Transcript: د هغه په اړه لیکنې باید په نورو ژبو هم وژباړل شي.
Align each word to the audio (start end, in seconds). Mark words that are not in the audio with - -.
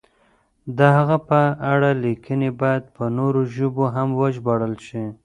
د 0.77 0.79
هغه 0.97 1.17
په 1.29 1.41
اړه 1.73 1.89
لیکنې 2.05 2.49
باید 2.61 2.83
په 2.95 3.03
نورو 3.17 3.41
ژبو 3.55 3.85
هم 3.95 4.09
وژباړل 4.21 4.75
شي. 4.87 5.03